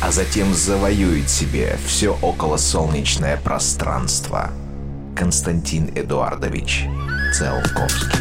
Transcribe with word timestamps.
а 0.00 0.10
затем 0.10 0.54
завоюет 0.54 1.28
себе 1.28 1.76
все 1.86 2.16
околосолнечное 2.22 3.36
пространство. 3.36 4.50
Константин 5.14 5.90
Эдуардович 5.94 6.86
Циолковский. 7.36 8.18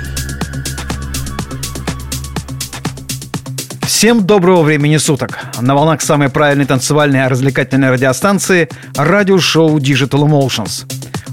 Всем 3.84 4.26
доброго 4.26 4.64
времени 4.64 4.98
суток! 4.98 5.40
На 5.60 5.76
волнах 5.76 6.02
самой 6.02 6.30
правильной 6.30 6.66
танцевальной 6.66 7.28
развлекательной 7.28 7.92
радиостанции 7.92 8.70
радиошоу 8.96 9.78
Digital 9.78 10.28
Emotions. 10.28 10.86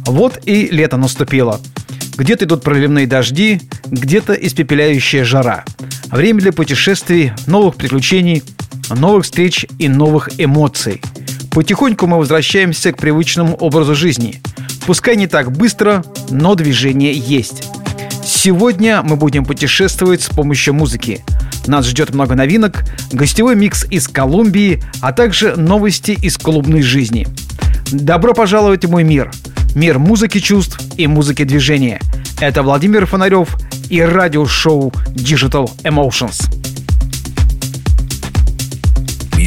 Вот 0.07 0.41
и 0.47 0.69
лето 0.69 0.97
наступило. 0.97 1.61
Где-то 2.17 2.45
идут 2.45 2.63
проливные 2.63 3.07
дожди, 3.07 3.61
где-то 3.87 4.33
испепеляющая 4.33 5.25
жара. 5.25 5.65
Время 6.11 6.41
для 6.41 6.53
путешествий, 6.53 7.33
новых 7.47 7.77
приключений, 7.77 8.43
новых 8.91 9.25
встреч 9.25 9.67
и 9.79 9.89
новых 9.89 10.31
эмоций. 10.39 11.01
Потихоньку 11.51 12.07
мы 12.07 12.19
возвращаемся 12.19 12.93
к 12.93 12.99
привычному 12.99 13.55
образу 13.57 13.95
жизни. 13.95 14.41
Пускай 14.87 15.17
не 15.17 15.27
так 15.27 15.53
быстро, 15.53 16.05
но 16.31 16.55
движение 16.55 17.13
есть. 17.13 17.69
Сегодня 18.25 19.03
мы 19.03 19.17
будем 19.17 19.45
путешествовать 19.45 20.23
с 20.23 20.29
помощью 20.29 20.75
музыки– 20.75 21.25
нас 21.67 21.87
ждет 21.87 22.15
много 22.15 22.35
новинок, 22.35 22.85
гостевой 23.13 23.57
микс 23.57 23.85
из 23.91 24.09
Колумбии, 24.09 24.83
а 25.01 25.13
также 25.13 25.57
новости 25.57 26.13
из 26.13 26.39
клубной 26.39 26.83
жизни. 26.83 27.27
Добро 27.91 28.35
пожаловать 28.35 28.85
в 28.85 28.91
мой 28.91 29.05
мир. 29.05 29.31
Мир 29.75 29.99
музыки 29.99 30.39
чувств 30.39 30.81
и 30.97 31.07
музыки 31.07 31.45
движения. 31.45 32.01
Это 32.41 32.63
Владимир 32.63 33.07
Фонарев 33.07 33.57
и 33.91 34.01
радиошоу 34.01 34.93
Digital 35.15 35.71
Emotions. 35.83 36.49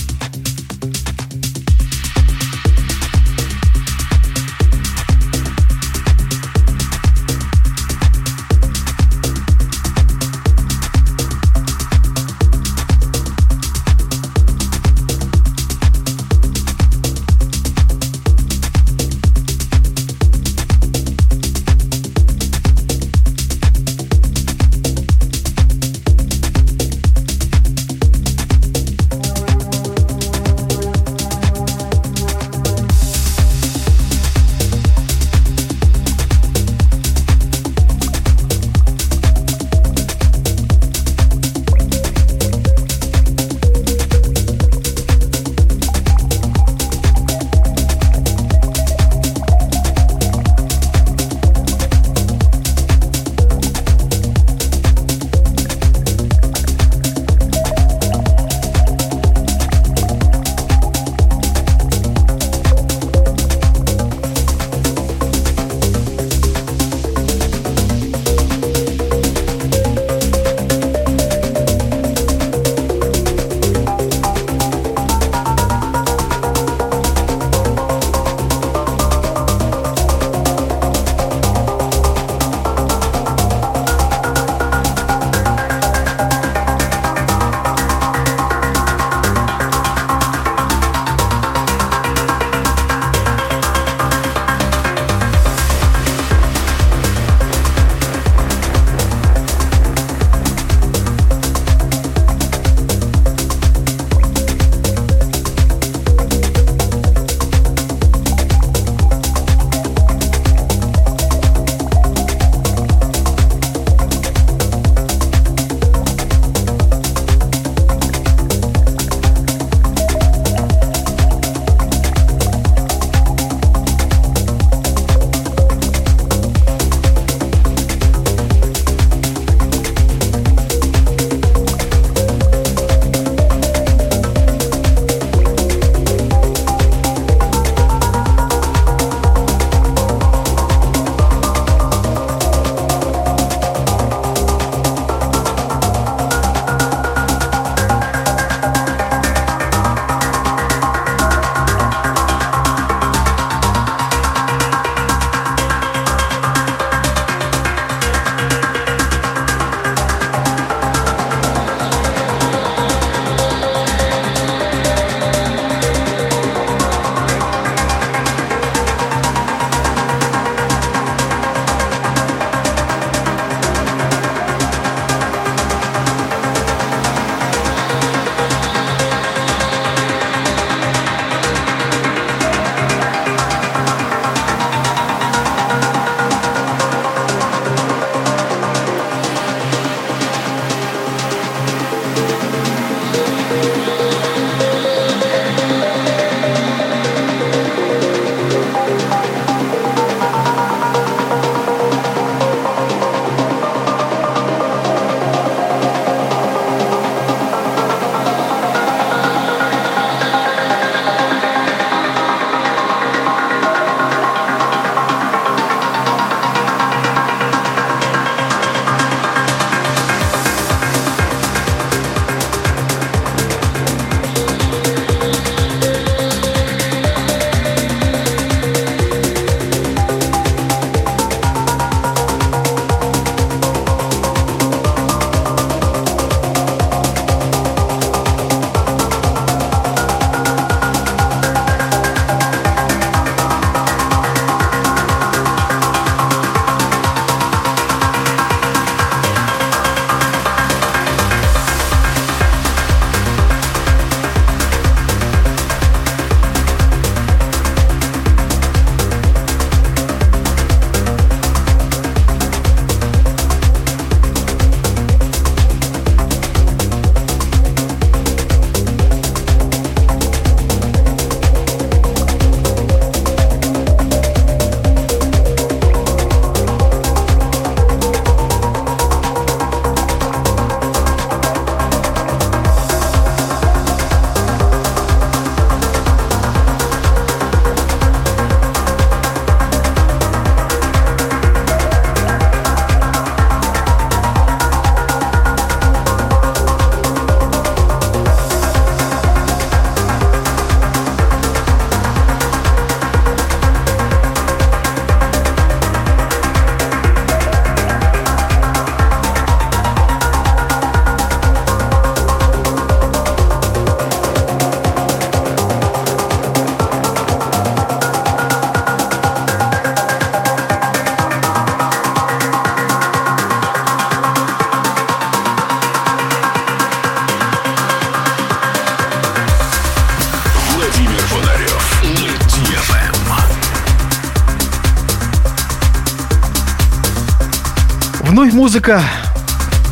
музыка, 338.59 339.01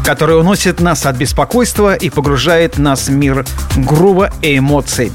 которая 0.03 0.35
уносит 0.35 0.81
нас 0.81 1.05
от 1.05 1.15
беспокойства 1.15 1.95
и 1.95 2.09
погружает 2.09 2.77
нас 2.77 3.07
в 3.07 3.11
мир 3.11 3.45
грубо 3.77 4.29
и 4.41 4.57
эмоций. 4.57 5.13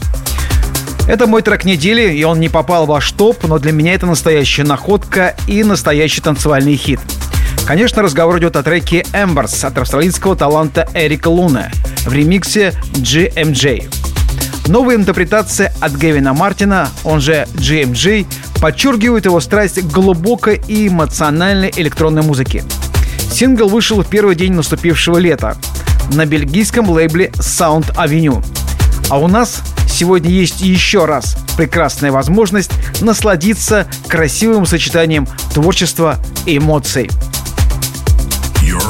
Это 1.07 1.27
мой 1.27 1.43
трек 1.43 1.67
недели, 1.67 2.15
и 2.15 2.25
он 2.25 2.41
не 2.41 2.49
попал 2.49 2.87
в 2.87 2.89
ваш 2.89 3.13
топ, 3.13 3.47
но 3.47 3.59
для 3.59 3.73
меня 3.73 3.93
это 3.93 4.07
настоящая 4.07 4.65
находка 4.65 5.37
и 5.47 5.65
настоящий 5.65 6.23
танцевальный 6.23 6.77
хит. 6.77 6.99
Конечно, 7.67 8.01
разговор 8.01 8.39
идет 8.39 8.57
о 8.57 8.63
треке 8.63 9.05
«Embers» 9.13 9.67
от 9.67 9.77
австралийского 9.77 10.35
таланта 10.35 10.89
Эрика 10.95 11.29
Луна 11.29 11.71
в 12.07 12.13
ремиксе 12.15 12.73
GMJ. 12.95 13.93
Новая 14.69 14.97
интерпретация 14.97 15.75
от 15.79 15.93
Гевина 15.93 16.33
Мартина, 16.33 16.89
он 17.05 17.21
же 17.21 17.47
GMG, 17.53 18.27
подчеркивает 18.63 19.27
его 19.27 19.41
страсть 19.41 19.79
к 19.79 19.93
глубокой 19.93 20.59
и 20.69 20.89
эмоциональной 20.89 21.71
электронной 21.77 22.23
музыке. 22.23 22.65
Сингл 23.33 23.67
вышел 23.67 24.03
в 24.03 24.09
первый 24.09 24.37
день 24.37 24.53
наступившего 24.53 25.17
лета 25.17 25.57
на 26.13 26.27
бельгийском 26.27 26.91
лейбле 26.91 27.33
Sound 27.39 27.95
Avenue. 27.97 28.45
А 29.09 29.19
у 29.19 29.27
нас 29.27 29.63
сегодня 29.89 30.31
есть 30.31 30.61
еще 30.61 31.07
раз 31.07 31.37
прекрасная 31.57 32.13
возможность 32.13 32.71
насладиться 33.01 33.87
красивым 34.07 34.67
сочетанием 34.67 35.27
творчества 35.55 36.19
и 36.45 36.59
эмоций. 36.59 37.11
You're 38.63 38.83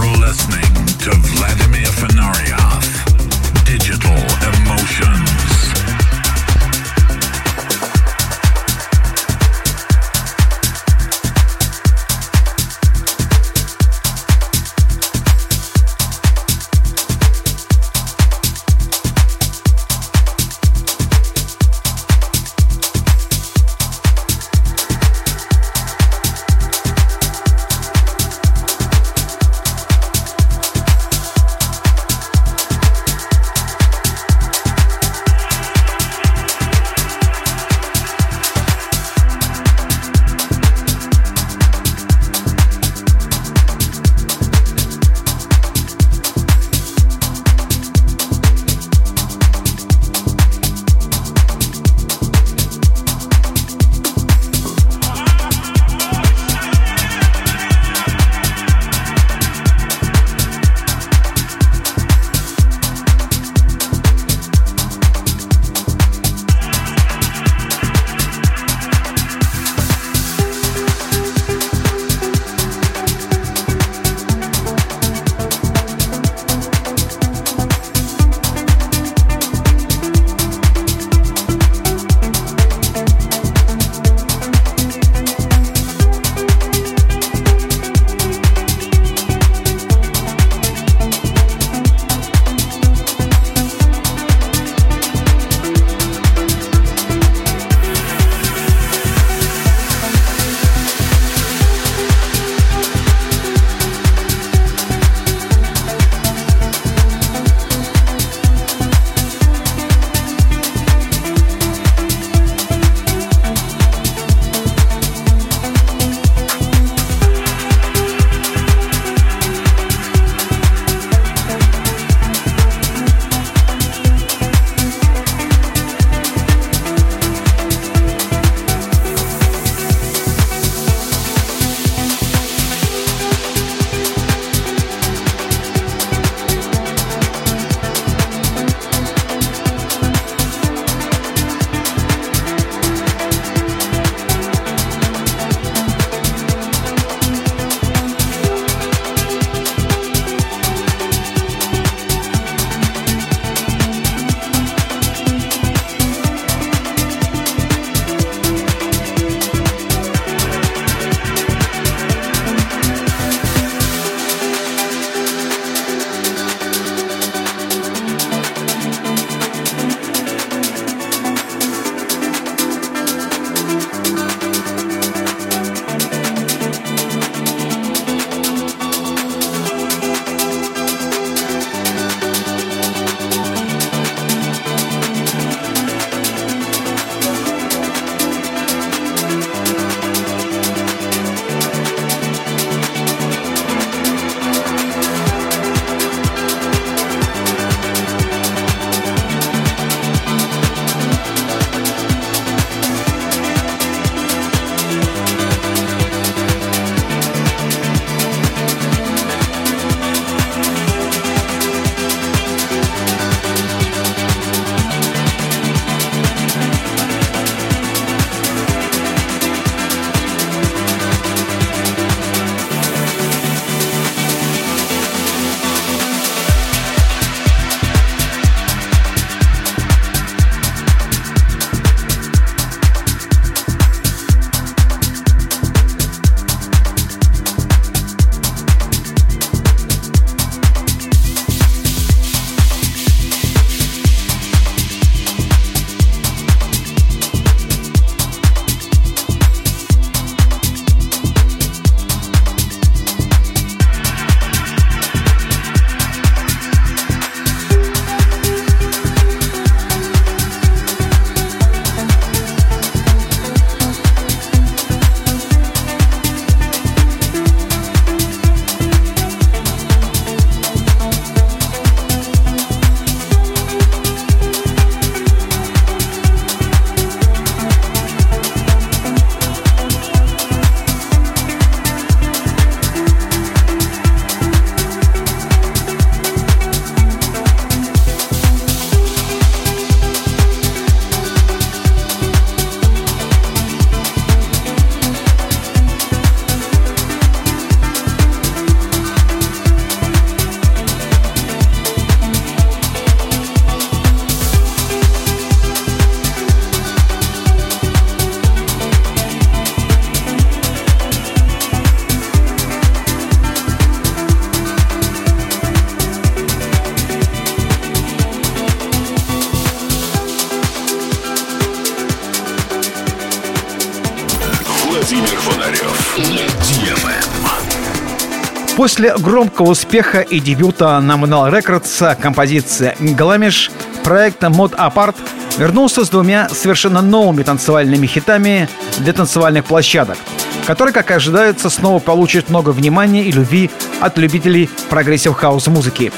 После 328.82 329.16
громкого 329.16 329.70
успеха 329.70 330.22
и 330.22 330.40
дебюта 330.40 330.98
на 330.98 331.12
Manual 331.12 331.52
Records 331.52 332.20
композиция 332.20 332.96
«Гламиш» 332.98 333.70
проекта 334.02 334.48
Mod 334.48 334.74
Apart 334.76 335.14
вернулся 335.56 336.04
с 336.04 336.08
двумя 336.08 336.48
совершенно 336.48 337.00
новыми 337.00 337.44
танцевальными 337.44 338.08
хитами 338.08 338.68
для 338.98 339.12
танцевальных 339.12 339.66
площадок, 339.66 340.18
которые, 340.66 340.92
как 340.92 341.12
ожидается, 341.12 341.70
снова 341.70 342.00
получат 342.00 342.48
много 342.48 342.70
внимания 342.70 343.22
и 343.22 343.30
любви 343.30 343.70
от 344.00 344.18
любителей 344.18 344.68
progressive 344.90 345.34
house 345.34 345.68
музыки. 345.68 346.12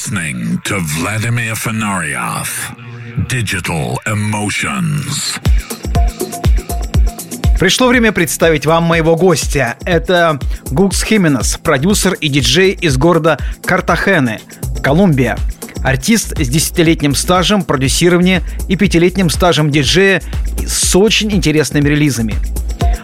listening 0.00 0.58
to 0.62 0.78
Vladimir 0.78 1.54
Fenarioff, 1.54 2.48
Digital 3.28 3.96
Emotions. 4.06 5.38
Пришло 7.58 7.88
время 7.88 8.10
представить 8.10 8.64
вам 8.64 8.84
моего 8.84 9.14
гостя. 9.14 9.76
Это 9.84 10.40
Гукс 10.70 11.02
Хименес, 11.02 11.58
продюсер 11.62 12.14
и 12.14 12.28
диджей 12.28 12.70
из 12.72 12.96
города 12.96 13.38
Картахены, 13.62 14.40
Колумбия. 14.82 15.36
Артист 15.84 16.32
с 16.40 16.48
десятилетним 16.48 17.14
стажем 17.14 17.62
продюсирования 17.62 18.42
и 18.68 18.76
пятилетним 18.76 19.28
стажем 19.28 19.70
диджея 19.70 20.22
с 20.66 20.96
очень 20.96 21.30
интересными 21.30 21.86
релизами. 21.86 22.36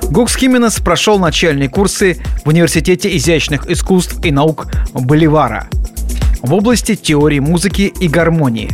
Гукс 0.04 0.34
Хименес 0.34 0.80
прошел 0.80 1.18
начальные 1.18 1.68
курсы 1.68 2.22
в 2.42 2.48
Университете 2.48 3.14
изящных 3.18 3.68
искусств 3.68 4.24
и 4.24 4.30
наук 4.30 4.68
Боливара 4.94 5.68
в 6.46 6.54
области 6.54 6.94
теории 6.94 7.40
музыки 7.40 7.92
и 7.98 8.06
гармонии. 8.06 8.70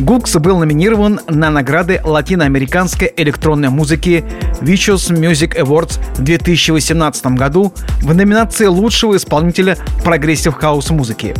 Гукс 0.00 0.34
был 0.34 0.58
номинирован 0.58 1.20
на 1.28 1.50
награды 1.50 2.00
латиноамериканской 2.02 3.12
электронной 3.16 3.68
музыки 3.68 4.24
Vicious 4.60 5.12
Music 5.12 5.56
Awards 5.56 6.00
в 6.16 6.22
2018 6.24 7.26
году 7.26 7.72
в 8.00 8.12
номинации 8.12 8.66
лучшего 8.66 9.16
исполнителя 9.16 9.78
progressive 10.02 10.54
house 10.54 10.90
музыки. 10.90 11.32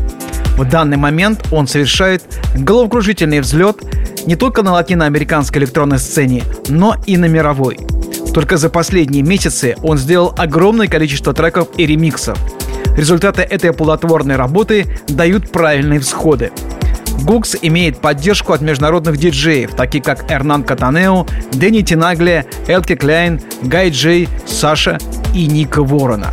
В 0.56 0.64
данный 0.64 0.98
момент 0.98 1.48
он 1.50 1.66
совершает 1.66 2.22
головокружительный 2.54 3.40
взлет 3.40 3.78
не 4.24 4.36
только 4.36 4.62
на 4.62 4.74
латиноамериканской 4.74 5.62
электронной 5.62 5.98
сцене, 5.98 6.44
но 6.68 6.94
и 7.06 7.16
на 7.16 7.24
мировой. 7.24 7.80
Только 8.32 8.56
за 8.56 8.70
последние 8.70 9.24
месяцы 9.24 9.74
он 9.82 9.98
сделал 9.98 10.32
огромное 10.38 10.86
количество 10.86 11.34
треков 11.34 11.68
и 11.76 11.86
ремиксов. 11.86 12.38
Результаты 12.96 13.42
этой 13.42 13.72
плодотворной 13.72 14.36
работы 14.36 14.86
дают 15.08 15.50
правильные 15.50 16.00
всходы. 16.00 16.52
Гукс 17.22 17.56
имеет 17.62 18.00
поддержку 18.00 18.52
от 18.52 18.60
международных 18.60 19.16
диджеев, 19.16 19.74
таких 19.74 20.02
как 20.02 20.30
Эрнан 20.30 20.64
Катанео, 20.64 21.26
Дэнни 21.52 21.82
Тинаглия, 21.82 22.46
Элки 22.66 22.96
Кляйн, 22.96 23.40
Гай 23.62 23.90
Джей, 23.90 24.28
Саша 24.46 24.98
и 25.34 25.46
Ника 25.46 25.82
Ворона. 25.82 26.32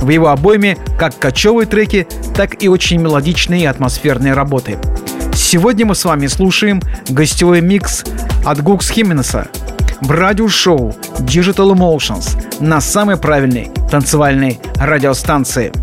В 0.00 0.10
его 0.10 0.28
обойме 0.28 0.76
как 0.98 1.18
кочевые 1.18 1.66
треки, 1.66 2.06
так 2.34 2.62
и 2.62 2.68
очень 2.68 3.00
мелодичные 3.00 3.62
и 3.62 3.66
атмосферные 3.66 4.34
работы. 4.34 4.78
Сегодня 5.34 5.86
мы 5.86 5.94
с 5.94 6.04
вами 6.04 6.26
слушаем 6.26 6.82
гостевой 7.08 7.60
микс 7.60 8.04
от 8.44 8.62
Гукс 8.62 8.90
Хименеса 8.90 9.48
в 10.00 10.10
радиошоу 10.10 10.94
Digital 11.20 11.74
Emotions 11.74 12.36
на 12.60 12.80
самой 12.80 13.16
правильной 13.16 13.70
танцевальной 13.90 14.60
радиостанции– 14.76 15.72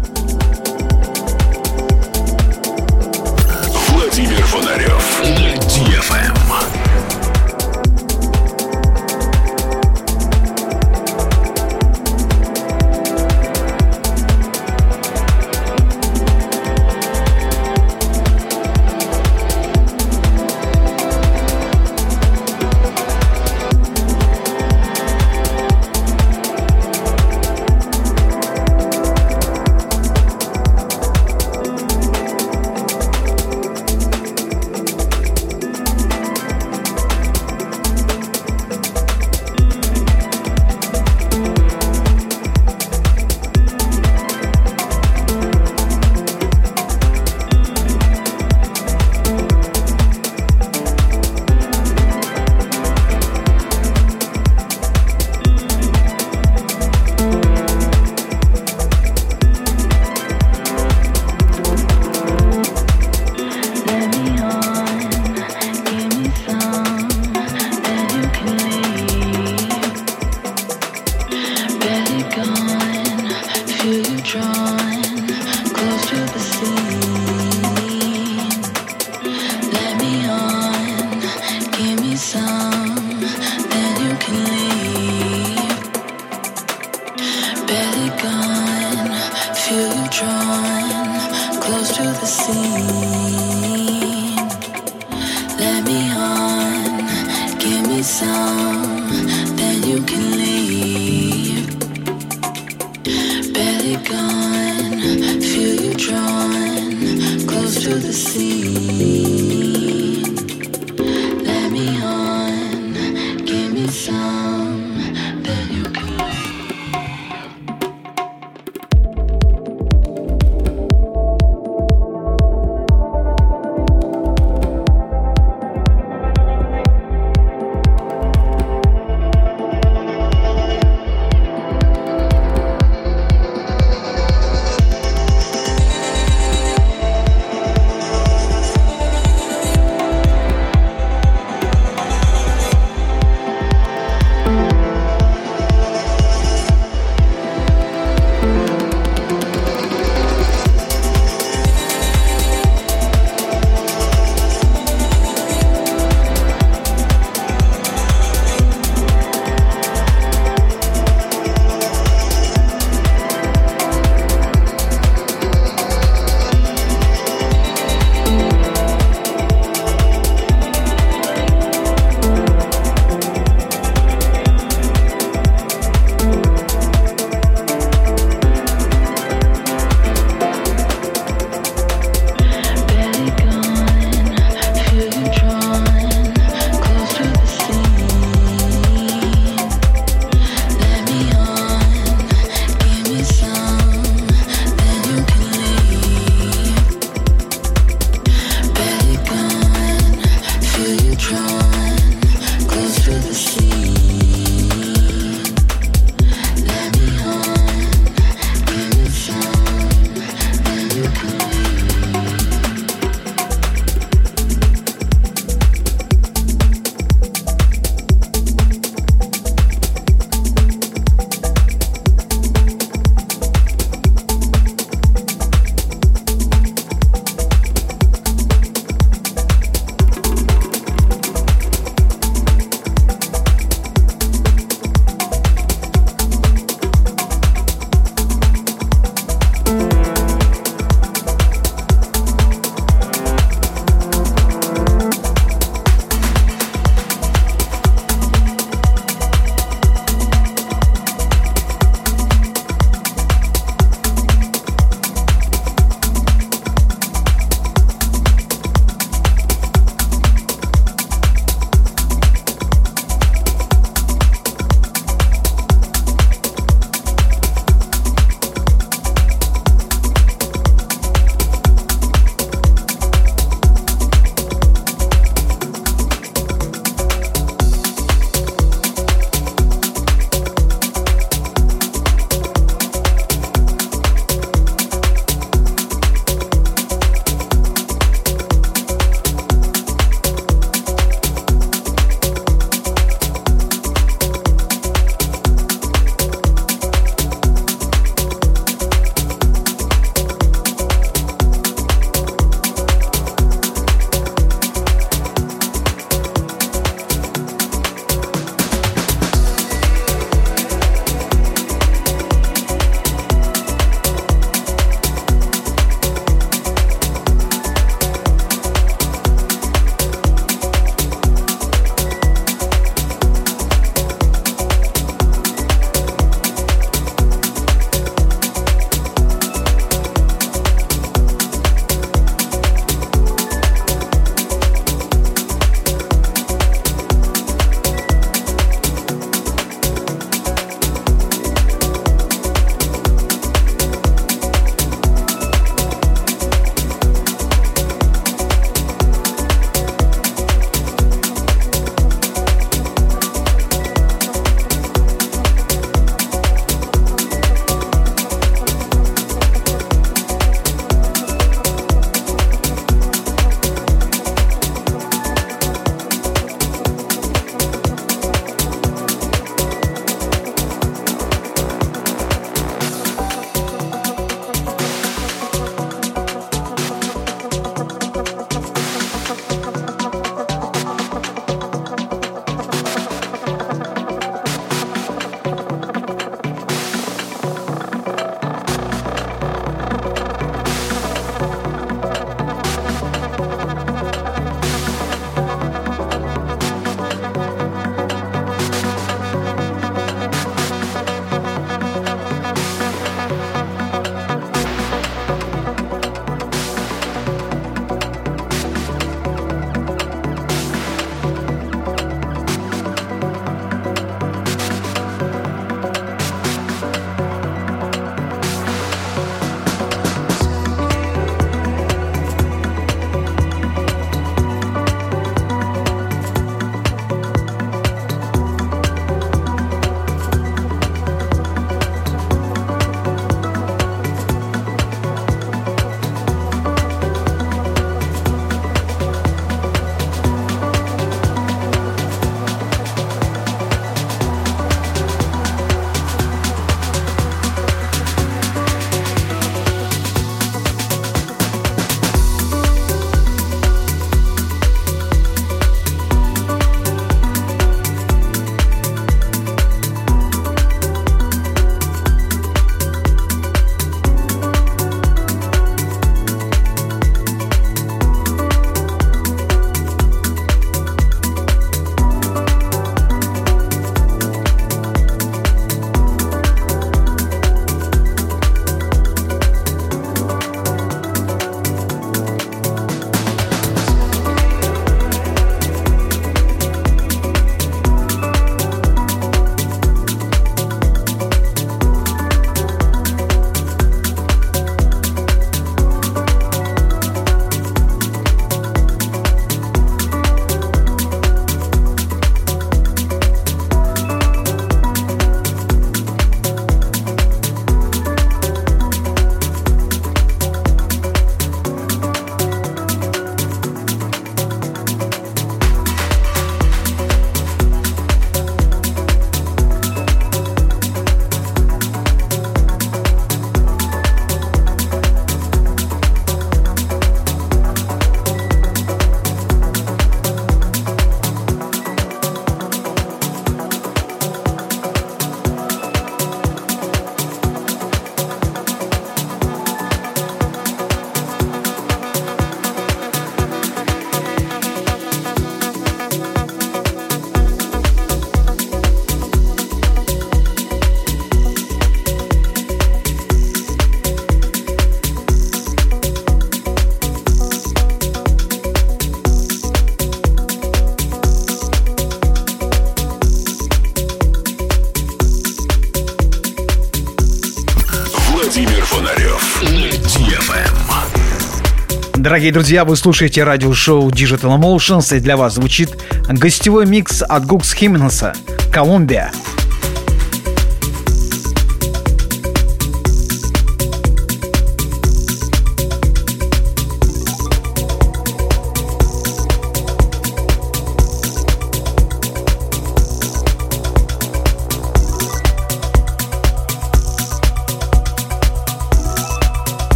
Дорогие 572.33 572.51
друзья, 572.51 572.83
вы 572.83 572.95
слушаете 572.95 573.43
радиошоу 573.43 574.09
Digital 574.09 574.59
Emotions, 574.59 575.15
и 575.15 575.19
для 575.19 575.37
вас 575.37 575.53
звучит 575.53 575.91
гостевой 576.27 576.87
микс 576.87 577.21
от 577.21 577.45
Гукс 577.45 577.73
Хименеса 577.73 578.33
«Колумбия». 578.71 579.31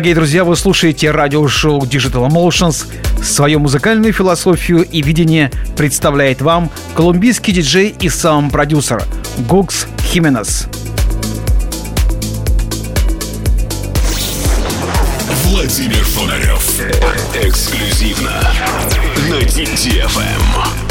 Дорогие 0.00 0.14
друзья, 0.14 0.44
вы 0.44 0.56
слушаете 0.56 1.10
радиошоу 1.10 1.80
Digital 1.80 2.26
Emotions. 2.26 2.86
Свою 3.22 3.60
музыкальную 3.60 4.14
философию 4.14 4.82
и 4.82 5.02
видение 5.02 5.52
представляет 5.76 6.40
вам 6.40 6.70
колумбийский 6.94 7.52
диджей 7.52 7.94
и 8.00 8.08
саунд-продюсер 8.08 9.04
Гукс 9.46 9.86
Хименес. 10.02 10.68
Владимир 15.44 16.02
Фонарев. 16.02 16.80
Эксклюзивно 17.34 18.40
на 19.28 20.89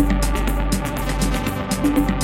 DFM. 0.00 0.30
Владимир 1.82 2.19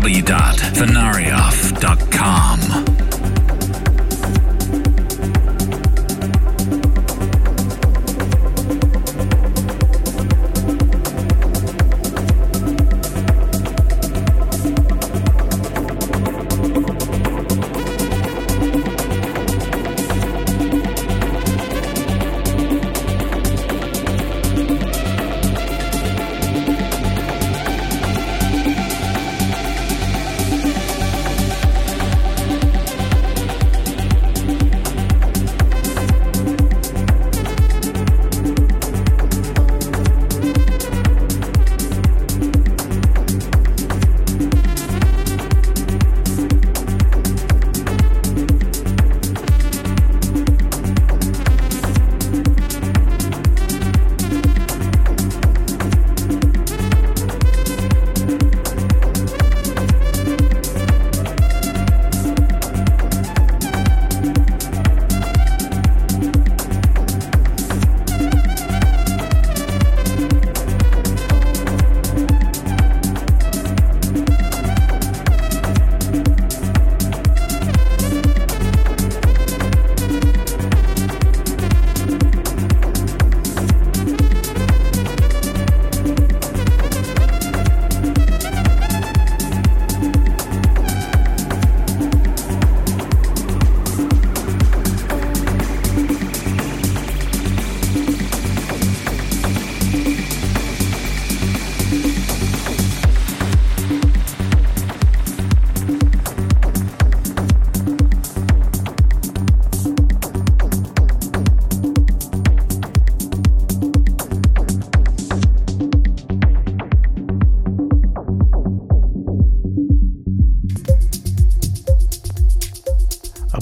www.thenarioff.com. 0.00 2.99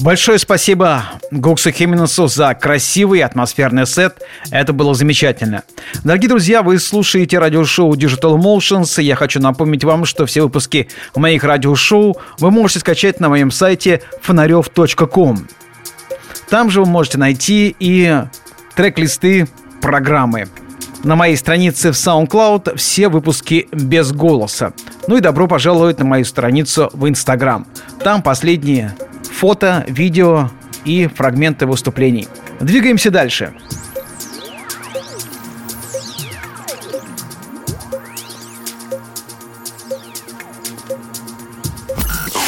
Большое 0.00 0.38
спасибо 0.38 1.02
Гуксу 1.32 1.72
Хименесу 1.72 2.28
за 2.28 2.54
красивый 2.54 3.20
атмосферный 3.22 3.84
сет. 3.84 4.22
Это 4.50 4.72
было 4.72 4.94
замечательно. 4.94 5.64
Дорогие 6.04 6.28
друзья, 6.28 6.62
вы 6.62 6.78
слушаете 6.78 7.38
радиошоу 7.38 7.94
Digital 7.94 8.36
Motions. 8.38 9.02
Я 9.02 9.16
хочу 9.16 9.40
напомнить 9.40 9.82
вам, 9.82 10.04
что 10.04 10.24
все 10.24 10.42
выпуски 10.42 10.88
моих 11.16 11.42
радиошоу 11.42 12.16
вы 12.38 12.50
можете 12.52 12.80
скачать 12.80 13.18
на 13.18 13.28
моем 13.28 13.50
сайте 13.50 14.02
фонарев.ком. 14.22 15.48
Там 16.48 16.70
же 16.70 16.80
вы 16.80 16.86
можете 16.86 17.18
найти 17.18 17.74
и 17.80 18.22
трек-листы 18.76 19.48
программы. 19.80 20.48
На 21.02 21.16
моей 21.16 21.36
странице 21.36 21.90
в 21.90 21.94
SoundCloud 21.94 22.76
все 22.76 23.08
выпуски 23.08 23.68
без 23.72 24.12
голоса. 24.12 24.72
Ну 25.08 25.16
и 25.16 25.20
добро 25.20 25.48
пожаловать 25.48 25.98
на 25.98 26.04
мою 26.04 26.24
страницу 26.24 26.88
в 26.92 27.06
Instagram. 27.06 27.66
Там 28.02 28.22
последние 28.22 28.94
фото, 29.38 29.84
видео 29.86 30.50
и 30.84 31.06
фрагменты 31.06 31.66
выступлений. 31.66 32.26
Двигаемся 32.60 33.10
дальше. 33.12 33.54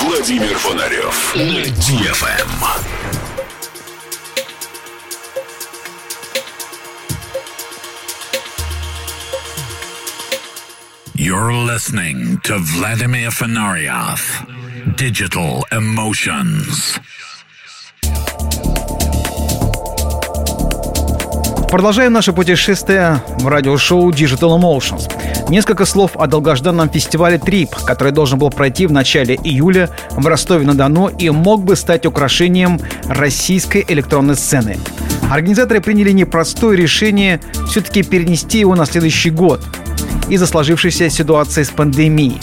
Владимир 0.03 0.57
Фонарев 0.59 1.37
на 1.37 1.63
DFM. 1.85 2.51
You're 11.15 11.53
listening 11.53 12.41
to 12.43 12.59
Vladimir 12.59 13.31
Fenarioff. 13.31 14.60
Digital 14.87 15.61
Emotions. 15.71 16.99
Продолжаем 21.71 22.13
наше 22.15 22.33
путешествие 22.33 23.23
в 23.41 23.49
радиошоу 23.49 24.11
Digital 24.11 24.59
Emotions. 24.59 25.13
Несколько 25.51 25.85
слов 25.85 26.13
о 26.17 26.27
долгожданном 26.27 26.89
фестивале 26.89 27.39
«Трип», 27.39 27.75
который 27.85 28.13
должен 28.13 28.39
был 28.39 28.49
пройти 28.49 28.87
в 28.87 28.93
начале 28.93 29.35
июля 29.35 29.91
в 30.13 30.27
Ростове-на-Дону 30.27 31.09
и 31.09 31.29
мог 31.29 31.63
бы 31.63 31.77
стать 31.77 32.07
украшением 32.07 32.81
российской 33.05 33.85
электронной 33.87 34.37
сцены. 34.37 34.79
Организаторы 35.31 35.83
приняли 35.83 36.13
непростое 36.13 36.79
решение 36.79 37.41
все-таки 37.69 38.03
перенести 38.03 38.61
его 38.61 38.75
на 38.75 38.87
следующий 38.87 39.31
год 39.31 39.63
из-за 40.31 40.47
сложившейся 40.47 41.11
ситуации 41.11 41.65
с 41.65 41.71
пандемией. 41.71 42.41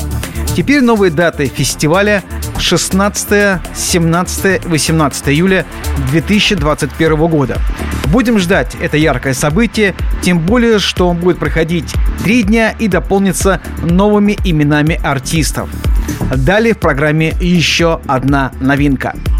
Теперь 0.57 0.81
новые 0.81 1.11
даты 1.11 1.45
фестиваля 1.45 2.23
16, 2.57 3.61
17, 3.75 4.65
18 4.65 5.29
июля 5.29 5.67
2021 6.09 7.15
года. 7.27 7.59
Будем 8.05 8.39
ждать 8.39 8.75
это 8.81 8.97
яркое 8.97 9.35
событие, 9.35 9.93
тем 10.23 10.39
более, 10.39 10.79
что 10.79 11.09
он 11.09 11.17
будет 11.17 11.37
проходить 11.37 11.93
три 12.23 12.41
дня 12.41 12.71
и 12.71 12.87
дополнится 12.87 13.61
новыми 13.83 14.35
именами 14.43 14.99
артистов. 15.03 15.69
Далее 16.35 16.73
в 16.73 16.79
программе 16.79 17.35
еще 17.39 18.01
одна 18.07 18.51
новинка– 18.59 19.13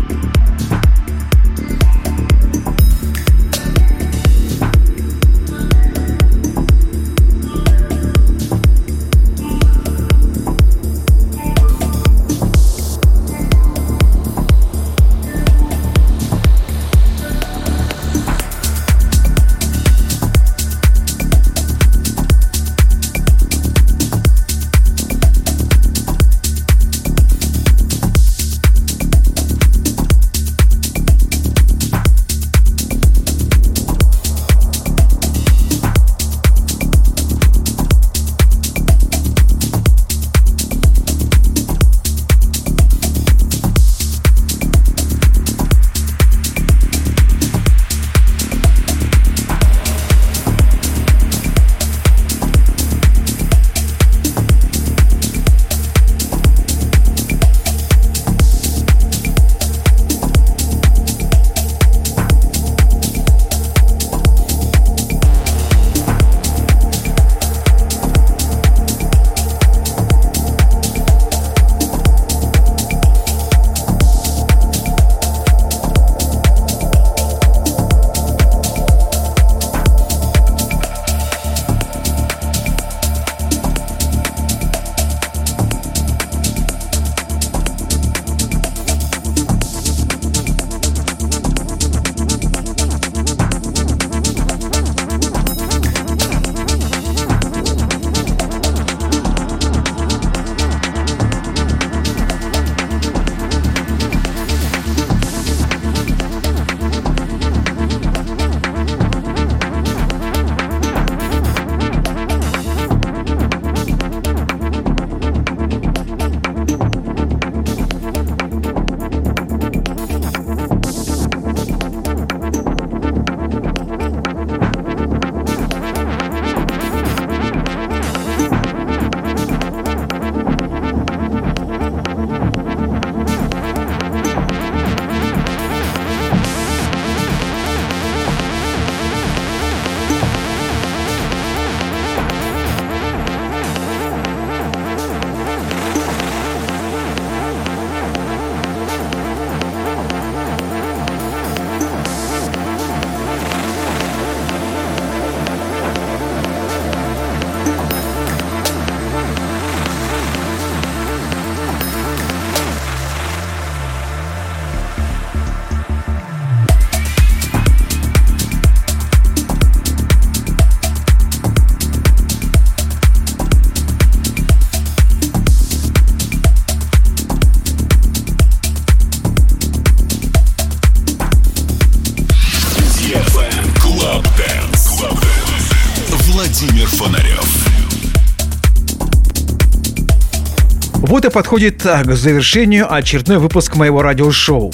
подходит 191.38 191.86
а, 191.86 192.04
к 192.04 192.16
завершению 192.16 192.92
очередной 192.92 193.38
выпуск 193.38 193.76
моего 193.76 194.02
радиошоу. 194.02 194.74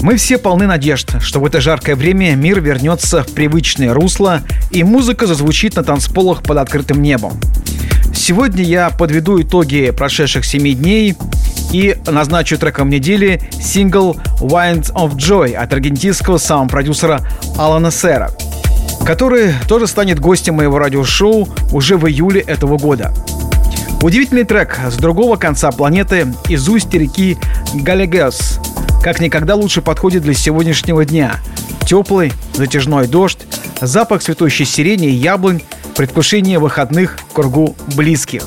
Мы 0.00 0.16
все 0.16 0.36
полны 0.36 0.66
надежд, 0.66 1.22
что 1.22 1.38
в 1.38 1.46
это 1.46 1.60
жаркое 1.60 1.94
время 1.94 2.34
мир 2.34 2.60
вернется 2.60 3.22
в 3.22 3.28
привычное 3.28 3.94
русло 3.94 4.42
и 4.72 4.82
музыка 4.82 5.28
зазвучит 5.28 5.76
на 5.76 5.84
танцполах 5.84 6.42
под 6.42 6.58
открытым 6.58 7.00
небом. 7.00 7.34
Сегодня 8.12 8.64
я 8.64 8.90
подведу 8.90 9.40
итоги 9.40 9.92
прошедших 9.96 10.44
семи 10.44 10.74
дней 10.74 11.14
и 11.70 11.96
назначу 12.10 12.58
треком 12.58 12.90
недели 12.90 13.40
сингл 13.62 14.16
«Winds 14.40 14.92
of 14.94 15.14
Joy» 15.14 15.54
от 15.54 15.72
аргентинского 15.72 16.38
саунд-продюсера 16.38 17.20
Алана 17.56 17.92
Сера, 17.92 18.32
который 19.06 19.54
тоже 19.68 19.86
станет 19.86 20.18
гостем 20.18 20.56
моего 20.56 20.80
радиошоу 20.80 21.48
уже 21.70 21.96
в 21.96 22.08
июле 22.08 22.40
этого 22.40 22.76
года– 22.76 23.14
Удивительный 24.02 24.42
трек 24.42 24.80
с 24.90 24.96
другого 24.96 25.36
конца 25.36 25.70
планеты 25.70 26.26
из 26.48 26.68
устья 26.68 26.98
реки 26.98 27.38
Галегес. 27.72 28.58
Как 29.00 29.20
никогда 29.20 29.54
лучше 29.54 29.80
подходит 29.80 30.24
для 30.24 30.34
сегодняшнего 30.34 31.04
дня. 31.04 31.36
Теплый, 31.86 32.32
затяжной 32.54 33.06
дождь, 33.06 33.38
запах 33.80 34.20
цветущей 34.20 34.64
сирени 34.64 35.06
и 35.06 35.12
яблонь, 35.12 35.62
предвкушение 35.94 36.58
выходных 36.58 37.16
в 37.30 37.32
кругу 37.32 37.76
близких. 37.94 38.42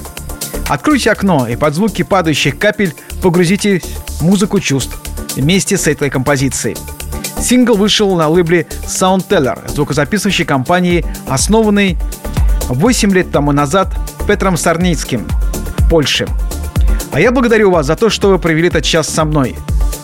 Откройте 0.68 1.12
окно 1.12 1.48
и 1.48 1.56
под 1.56 1.74
звуки 1.74 2.02
падающих 2.02 2.60
капель 2.60 2.94
погрузитесь 3.24 3.84
в 4.20 4.24
музыку 4.24 4.60
чувств 4.60 5.00
вместе 5.38 5.78
с 5.78 5.88
этой 5.88 6.10
композицией. 6.10 6.76
Сингл 7.40 7.76
вышел 7.76 8.14
на 8.18 8.28
лейбле 8.28 8.68
Soundteller, 8.86 9.72
звукозаписывающей 9.72 10.44
компании, 10.44 11.06
основанной 11.30 11.98
8 12.68 13.14
лет 13.14 13.32
тому 13.32 13.54
назад 13.54 13.96
Петром 14.28 14.58
Сарницким– 14.58 15.26
Польше. 15.90 16.28
А 17.12 17.20
я 17.20 17.32
благодарю 17.32 17.72
вас 17.72 17.86
за 17.86 17.96
то, 17.96 18.10
что 18.10 18.30
вы 18.30 18.40
провели 18.40 18.68
этот 18.68 18.84
час 18.84 19.08
со 19.08 19.26
мной. 19.26 19.56